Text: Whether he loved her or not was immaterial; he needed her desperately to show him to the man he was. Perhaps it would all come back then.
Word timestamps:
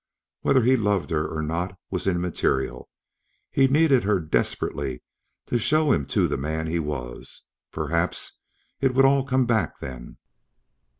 Whether 0.39 0.63
he 0.63 0.75
loved 0.77 1.11
her 1.11 1.27
or 1.27 1.43
not 1.43 1.77
was 1.91 2.07
immaterial; 2.07 2.89
he 3.51 3.67
needed 3.67 4.03
her 4.03 4.19
desperately 4.19 5.03
to 5.45 5.59
show 5.59 5.91
him 5.91 6.07
to 6.07 6.27
the 6.27 6.37
man 6.37 6.65
he 6.65 6.79
was. 6.79 7.43
Perhaps 7.71 8.39
it 8.79 8.95
would 8.95 9.05
all 9.05 9.23
come 9.23 9.45
back 9.45 9.79
then. 9.79 10.17